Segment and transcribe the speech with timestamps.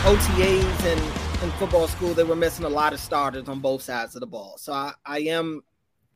[0.00, 4.16] OTAs and in football school, they were missing a lot of starters on both sides
[4.16, 4.56] of the ball.
[4.56, 5.60] So I, I am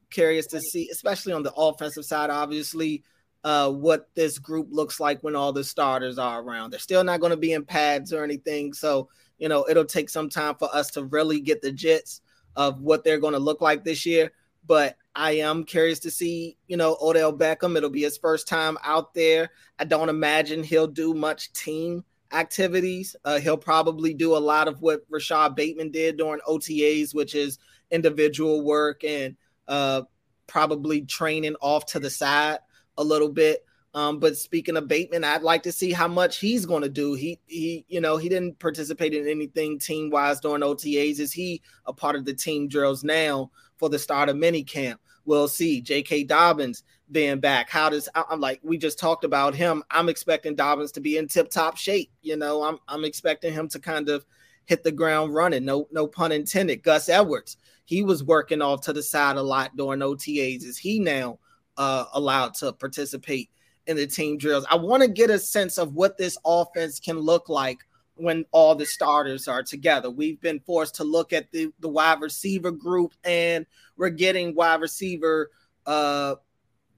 [0.08, 3.02] curious to see, especially on the offensive side, obviously,
[3.44, 6.70] uh, what this group looks like when all the starters are around.
[6.70, 8.72] They're still not going to be in pads or anything.
[8.72, 12.20] So, you know, it'll take some time for us to really get the jits
[12.56, 14.32] of what they're going to look like this year.
[14.66, 17.76] But I am curious to see, you know, Odell Beckham.
[17.76, 19.50] It'll be his first time out there.
[19.78, 22.02] I don't imagine he'll do much team
[22.34, 23.16] activities.
[23.24, 27.58] Uh, he'll probably do a lot of what Rashod Bateman did during OTAs, which is
[27.90, 29.36] individual work and
[29.68, 30.02] uh,
[30.46, 32.58] probably training off to the side
[32.98, 33.64] a little bit.
[33.94, 37.14] Um, but speaking of Bateman, I'd like to see how much he's going to do.
[37.14, 41.20] He he, you know, he didn't participate in anything team wise during OTAs.
[41.20, 45.00] Is he a part of the team drills now for the start of mini camp?
[45.24, 45.80] We'll see.
[45.80, 46.24] J.K.
[46.24, 47.68] Dobbins being back.
[47.68, 49.82] How does I'm like we just talked about him.
[49.90, 52.10] I'm expecting Dobbins to be in tip top shape.
[52.22, 54.24] You know, I'm I'm expecting him to kind of
[54.66, 55.64] hit the ground running.
[55.64, 56.82] No no pun intended.
[56.82, 60.64] Gus Edwards, he was working off to the side a lot during OTAs.
[60.64, 61.38] Is he now
[61.76, 63.50] uh, allowed to participate
[63.86, 64.66] in the team drills?
[64.70, 67.78] I want to get a sense of what this offense can look like
[68.16, 70.08] when all the starters are together.
[70.08, 74.80] We've been forced to look at the the wide receiver group, and we're getting wide
[74.80, 75.50] receiver
[75.86, 76.36] uh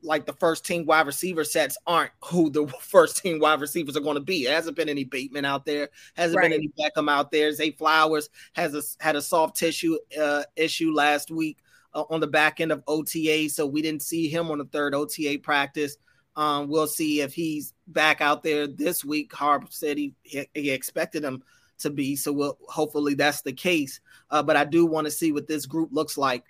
[0.02, 4.00] like the first team wide receiver sets aren't who the first team wide receivers are
[4.00, 4.46] going to be.
[4.46, 6.50] It hasn't been any Bateman out there, hasn't right.
[6.50, 7.52] been any Beckham out there.
[7.52, 11.58] Zay Flowers has a, had a soft tissue uh, issue last week
[11.94, 14.94] uh, on the back end of OTA, so we didn't see him on the third
[14.94, 15.96] OTA practice.
[16.36, 19.32] Um, we'll see if he's back out there this week.
[19.32, 21.42] Harb said he, he expected him
[21.78, 24.00] to be, so we'll hopefully that's the case.
[24.30, 26.44] Uh, but I do want to see what this group looks like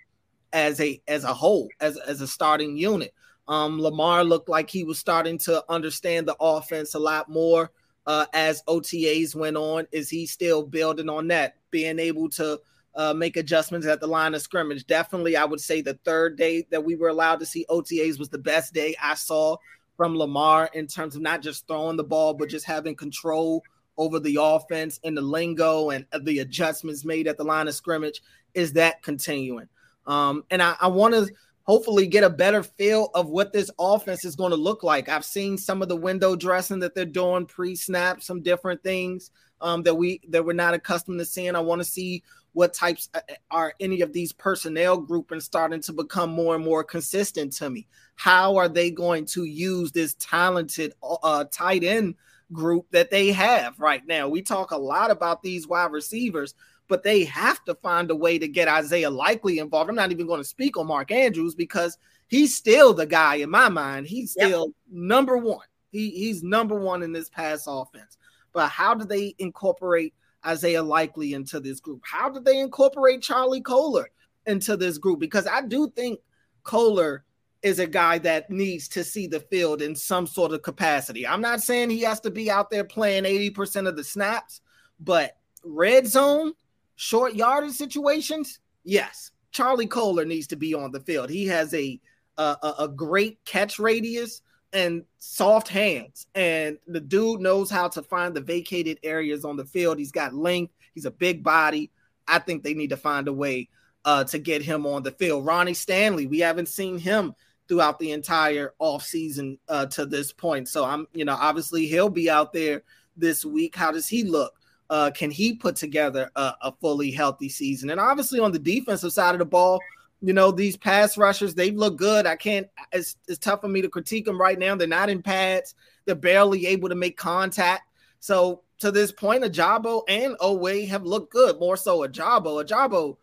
[0.53, 3.13] as a as a whole, as as a starting unit.
[3.47, 7.71] Um, Lamar looked like he was starting to understand the offense a lot more
[8.05, 9.87] uh, as OTAs went on.
[9.91, 12.59] Is he still building on that, being able to
[12.95, 14.85] uh, make adjustments at the line of scrimmage?
[14.85, 18.29] Definitely, I would say the third day that we were allowed to see OTAs was
[18.29, 19.57] the best day I saw
[19.95, 23.63] from Lamar in terms of not just throwing the ball, but just having control
[23.97, 28.21] over the offense and the lingo and the adjustments made at the line of scrimmage.
[28.53, 29.67] Is that continuing?
[30.05, 31.29] Um, and I, I want to
[31.67, 35.09] hopefully get a better feel of what this offense is going to look like.
[35.09, 39.83] I've seen some of the window dressing that they're doing pre-snap, some different things um,
[39.83, 41.55] that we that we're not accustomed to seeing.
[41.55, 42.23] I want to see
[42.53, 43.19] what types uh,
[43.51, 47.85] are any of these personnel groupings starting to become more and more consistent to me.
[48.15, 52.15] How are they going to use this talented uh, tight end
[52.53, 54.29] group that they have right now?
[54.29, 56.55] We talk a lot about these wide receivers,
[56.87, 59.89] but they have to find a way to get Isaiah Likely involved.
[59.89, 63.49] I'm not even going to speak on Mark Andrews because he's still the guy in
[63.49, 64.07] my mind.
[64.07, 64.75] He's still yep.
[64.89, 65.65] number one.
[65.91, 68.17] He, he's number one in this pass offense.
[68.53, 70.13] But how do they incorporate
[70.45, 72.01] Isaiah Likely into this group?
[72.03, 74.09] How do they incorporate Charlie Kolar
[74.45, 75.19] into this group?
[75.19, 76.19] Because I do think
[76.63, 77.25] Kolar
[77.63, 81.27] is a guy that needs to see the field in some sort of capacity.
[81.27, 84.61] I'm not saying he has to be out there playing 80% of the snaps,
[85.01, 86.53] but red zone–
[86.97, 91.29] short yardage situations, yes, Charlie Kolar needs to be on the field.
[91.29, 91.99] He has a
[92.37, 94.43] a, a great catch radius
[94.73, 99.65] and soft hands, and the dude knows how to find the vacated areas on the
[99.65, 99.97] field.
[99.97, 100.73] He's got length.
[100.93, 101.89] He's a big body.
[102.27, 103.69] I think they need to find a way
[104.05, 105.45] uh, to get him on the field.
[105.45, 107.33] Ronnie Stanley, we haven't seen him
[107.67, 110.67] throughout the entire offseason uh, to this point.
[110.67, 112.83] So I'm, you know, obviously he'll be out there
[113.15, 113.75] this week.
[113.75, 114.53] How does he look?
[114.89, 117.89] Uh, can he put together a, a, fully healthy season?
[117.89, 119.81] And obviously on the defensive side of the ball,
[120.21, 122.25] you know these pass rushers they look good.
[122.25, 122.67] I can't.
[122.91, 124.75] It's, it's tough for me to critique them right now.
[124.75, 125.75] They're not in pads.
[126.05, 127.83] They're barely able to make contact.
[128.19, 131.59] So to this point, Ojabo and Oweh have looked good.
[131.59, 132.63] More so Ojabo.
[132.65, 133.17] Ojabo,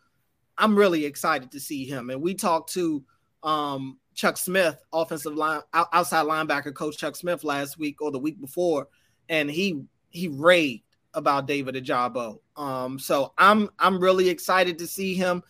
[0.56, 2.10] I'm really excited to see him.
[2.10, 3.02] And we talked to
[3.42, 8.40] um, Chuck Smith, offensive line outside linebacker coach Chuck Smith last week or the week
[8.40, 8.88] before,
[9.28, 10.82] and he he raved
[11.14, 12.40] about David Ojabo.
[12.56, 15.42] Um, so I'm I'm really excited to see him.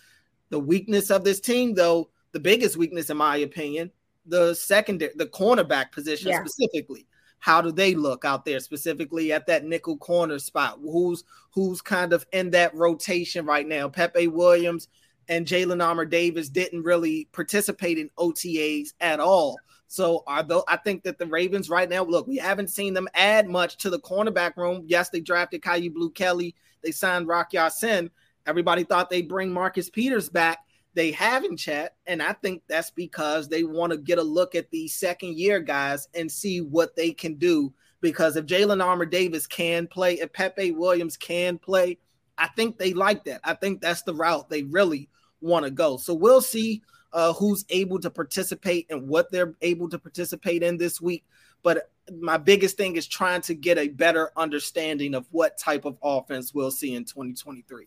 [0.51, 3.91] The weakness of this team, though, the biggest weakness in my opinion,
[4.27, 6.45] the secondary, the cornerback position yeah.
[6.45, 7.07] specifically.
[7.39, 10.79] How do they look out there specifically at that nickel corner spot?
[10.83, 13.89] Who's who's kind of in that rotation right now?
[13.89, 14.89] Pepe Williams
[15.29, 19.59] and Jalyn Armour Davis didn't really participate in OTAs at all.
[19.87, 23.49] So are I think that the Ravens right now, look, we haven't seen them add
[23.49, 24.85] much to the cornerback room.
[24.87, 28.11] Yes, they drafted Kyu Blue Kelly, they signed Rock Ya-Sin.
[28.47, 30.59] Everybody thought they'd bring Marcus Peters back.
[30.95, 34.71] They haven't chat, and I think that's because they want to get a look at
[34.71, 37.73] the second year guys and see what they can do.
[38.01, 41.99] Because if Jalyn Armour Davis can play, if Pepe Williams can play,
[42.37, 43.41] I think they like that.
[43.43, 45.09] I think that's the route they really
[45.41, 45.97] want to go.
[45.97, 46.83] So we'll see
[47.15, 51.25] uh, who's able to participate and what they're able to participate in this week.
[51.63, 51.91] But
[52.21, 56.53] my biggest thing is trying to get a better understanding of what type of offense
[56.53, 57.87] we'll see in 2023.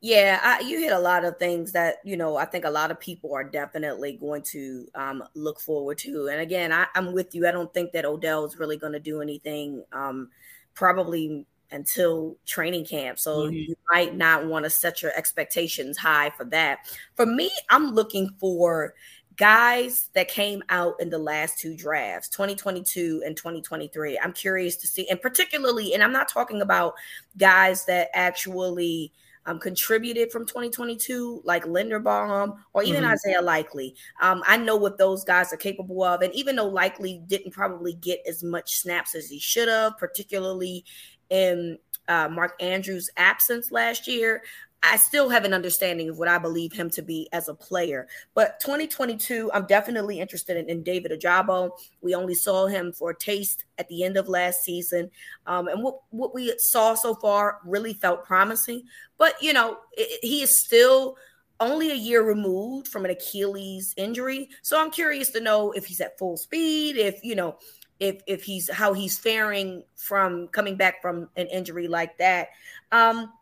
[0.00, 2.36] Yeah, I, you hit a lot of things that you know.
[2.36, 6.28] I think a lot of people are definitely going to um, look forward to.
[6.28, 7.48] And again, I, am with you.
[7.48, 9.82] I don't think that Odell is really going to do anything.
[9.92, 10.30] Um,
[10.74, 13.18] probably until training camp.
[13.18, 13.54] So mm-hmm.
[13.54, 16.78] you might not want to set your expectations high for that.
[17.14, 18.94] For me, I'm looking for
[19.36, 24.18] guys that came out in the last two drafts, 2022 and 2023.
[24.18, 26.94] I'm curious to see, and particularly, and I'm not talking about
[27.36, 29.12] guys that actually
[29.48, 33.12] um, contributed from 2022, like Linderbaum or even mm-hmm.
[33.12, 33.94] Isaiah Likely.
[34.20, 36.20] Um, I know what those guys are capable of.
[36.20, 40.84] And even though Likely didn't probably get as much snaps as he should have, particularly
[41.30, 41.78] in
[42.08, 44.42] uh, Mark Andrews' absence last year,
[44.82, 48.06] I still have an understanding of what I believe him to be as a player.
[48.34, 51.70] But 2022, I'm definitely interested in, in David Ojabo.
[52.00, 55.10] We only saw him for a taste at the end of last season.
[55.46, 58.84] Um, and what, what we saw so far really felt promising.
[59.18, 61.16] But, you know, it, he is still
[61.60, 64.48] only a year removed from an Achilles injury.
[64.62, 67.58] So I'm curious to know if he's at full speed, if, you know,
[68.00, 72.50] if if he's how he's faring from coming back from an injury like that.
[72.92, 73.32] Um,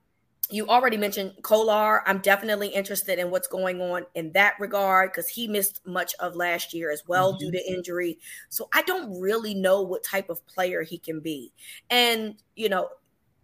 [0.50, 2.06] you already mentioned Kolar.
[2.08, 6.36] I'm definitely interested in what's going on in that regard because he missed much of
[6.36, 7.38] last year as well mm-hmm.
[7.38, 8.18] due to injury.
[8.48, 11.52] So I don't really know what type of player he can be.
[11.90, 12.88] And, you know,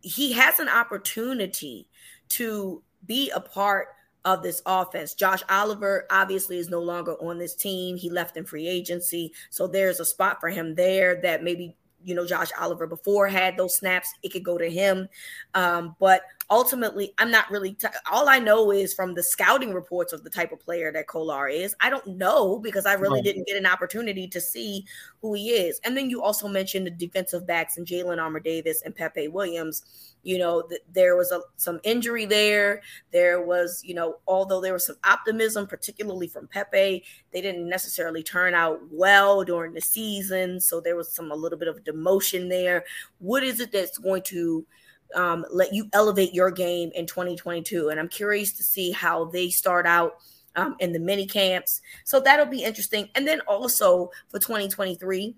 [0.02, 1.88] he has an opportunity
[2.30, 3.88] to be a part
[4.24, 5.14] of this offense.
[5.14, 7.96] Josh Oliver obviously is no longer on this team.
[7.96, 9.32] He left in free agency.
[9.50, 13.56] So there's a spot for him there that maybe you know Josh Oliver before had
[13.56, 15.08] those snaps, it could go to him.
[15.54, 17.74] Um, but ultimately, I'm not really.
[17.74, 21.06] T- all I know is from the scouting reports of the type of player that
[21.06, 21.74] Kolar is.
[21.80, 23.24] I don't know because I really right.
[23.24, 24.84] didn't get an opportunity to see
[25.20, 25.80] who he is.
[25.84, 29.82] And then you also mentioned the defensive backs and jalyn Armour Davis and Pepe Williams.
[30.24, 32.82] You know, th- there was a, some injury there.
[33.12, 38.22] There was, you know, although there was some optimism, particularly from Pepe, they didn't necessarily
[38.22, 40.60] turn out well during the season.
[40.60, 42.84] So there was some a little bit of demotion there.
[43.18, 44.64] What is it that's going to
[45.14, 47.88] um, let you elevate your game in 2022.
[47.88, 50.16] And I'm curious to see how they start out
[50.56, 51.80] um, in the mini camps.
[52.04, 53.08] So that'll be interesting.
[53.14, 55.34] And then also for 2023,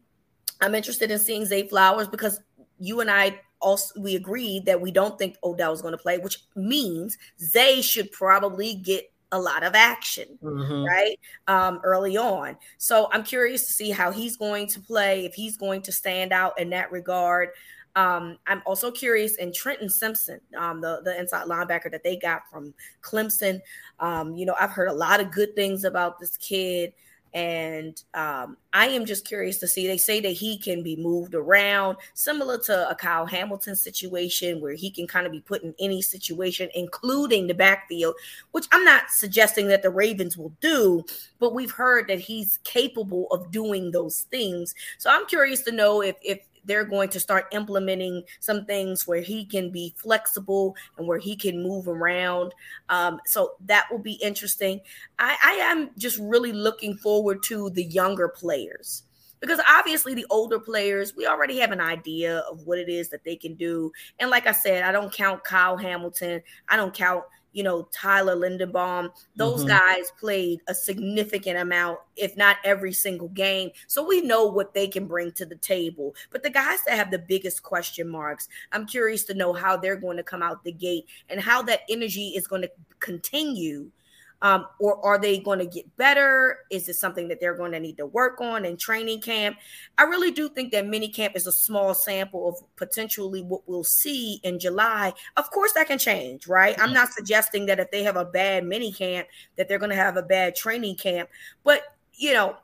[0.61, 2.41] I'm interested in seeing Zay Flowers because
[2.79, 6.19] you and I also we agreed that we don't think Odell is going to play,
[6.19, 10.85] which means Zay should probably get a lot of action, mm-hmm.
[10.85, 11.19] right?
[11.49, 12.57] Um, early on.
[12.79, 16.33] So I'm curious to see how he's going to play, if he's going to stand
[16.33, 17.49] out in that regard.
[17.97, 22.43] Um, I'm also curious in Trenton Simpson, um, the, the inside linebacker that they got
[22.51, 23.61] from Clemson.
[24.01, 26.93] Um, you know, I've heard a lot of good things about this kid.
[27.35, 29.89] And um, I am just curious to see.
[29.89, 34.75] They say that he can be moved around, similar to a Kyle Hamilton situation where
[34.75, 38.15] he can kind of be put in any situation, including the backfield,
[38.53, 41.05] which I'm not suggesting that the Ravens will do,
[41.41, 44.73] but we've heard that he's capable of doing those things.
[44.99, 49.21] So I'm curious to know if if they're going to start implementing some things where
[49.21, 52.55] he can be flexible and where he can move around.
[52.89, 54.81] Um, so that will be interesting.
[55.19, 59.05] I, I am just really looking forward to the younger players
[59.41, 63.25] because obviously the older players we already have an idea of what it is that
[63.25, 67.25] they can do and like i said i don't count kyle hamilton i don't count
[67.55, 69.69] you know tyler linderbaum those mm-hmm.
[69.69, 74.87] guys played a significant amount if not every single game so we know what they
[74.87, 78.87] can bring to the table but the guys that have the biggest question marks i'm
[78.87, 82.29] curious to know how they're going to come out the gate and how that energy
[82.31, 83.91] is going to continue
[84.45, 86.59] um, or are they going to get better?
[86.71, 89.57] Is it something that they're going to need to work on in training camp?
[89.97, 93.85] I really do think that mini camp is a small sample of potentially what we'll
[93.85, 95.15] see in July.
[95.39, 96.79] Of course, that can change, right?
[96.79, 99.97] I'm not suggesting that if they have a bad mini camp, that they're going to
[99.97, 101.31] have a bad training camp.
[101.65, 101.81] But,
[102.13, 102.57] you know,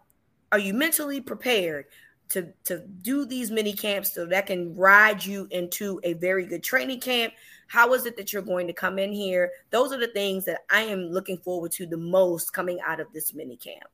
[0.52, 1.86] are you mentally prepared?
[2.30, 6.62] To to do these mini camps so that can ride you into a very good
[6.62, 7.32] training camp.
[7.68, 9.50] How is it that you're going to come in here?
[9.70, 13.12] Those are the things that i am looking forward to the most coming out of
[13.12, 13.84] this mini camp.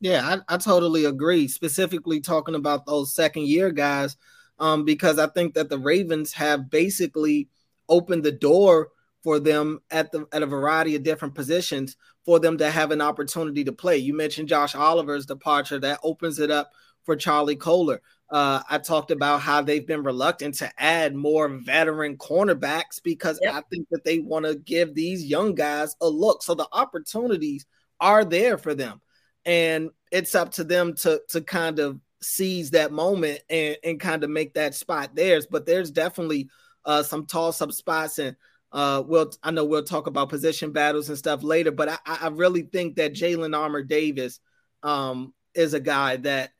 [0.00, 4.16] Yeah i, I totally agree specifically talking about those second year guys
[4.58, 7.48] um, because i think that the ravens have basically
[7.88, 8.88] opened the door
[9.22, 13.00] for them at the at a variety of different positions for them to have an
[13.00, 13.96] opportunity to play.
[13.96, 15.78] You mentioned josh oliver's departure.
[15.78, 16.70] That opens it up
[17.04, 18.00] for Charlie Kolar.
[18.30, 23.54] Uh, I talked about how they've been reluctant to add more veteran cornerbacks because yep.
[23.54, 26.42] I think that they want to give these young guys a look.
[26.42, 27.66] So the opportunities
[28.00, 29.00] are there for them.
[29.44, 34.24] And it's up to them to to kind of seize that moment and, and kind
[34.24, 35.46] of make that spot theirs.
[35.48, 36.48] But there's definitely
[36.84, 38.36] uh, some toss up spots and
[38.72, 42.28] uh, we'll I know we'll talk about position battles and stuff later, but I, I
[42.28, 44.40] really think that Jalyn Armour Davis
[44.82, 46.50] um, is a guy that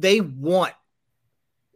[0.00, 0.74] they want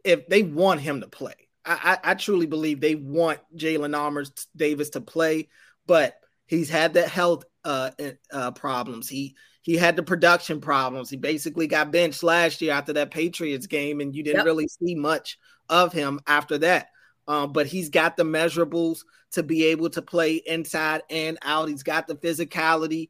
[0.03, 1.33] if they want him to play.
[1.65, 4.25] I, I, I truly believe they want Jalyn Armour
[4.55, 5.49] Davis to play,
[5.85, 6.15] but
[6.47, 7.91] he's had that health uh,
[8.31, 9.07] uh, problems.
[9.09, 11.09] He he had the production problems.
[11.09, 14.45] He basically got benched last year after that Patriots game, and you didn't yep.
[14.45, 15.37] really see much
[15.69, 16.87] of him after that.
[17.27, 21.69] Um, but he's got the measurables to be able to play inside and out.
[21.69, 23.09] He's got the physicality,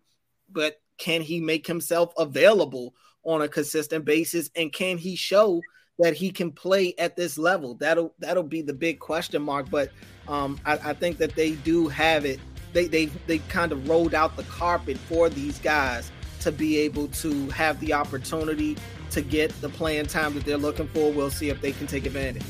[0.51, 5.61] but can he make himself available on a consistent basis and can he show
[5.99, 7.75] that he can play at this level?
[7.75, 9.91] That'll that'll be the big question mark but
[10.27, 12.39] um, I, I, think that they do have it.
[12.73, 16.11] They, they they kind of rolled out the carpet for these guys
[16.41, 18.77] to be able to have the opportunity
[19.11, 21.11] to get the playing time that they're looking for.
[21.11, 22.43] We'll see if they can take advantage